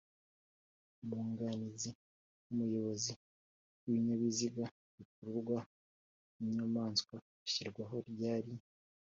[1.03, 1.89] umwuganizi
[2.45, 3.11] wumuyobozi
[3.81, 4.63] w’ibinyabiziga
[4.95, 5.57] bikururwa
[6.39, 8.53] n’inyamaswa ashyirwaho ryari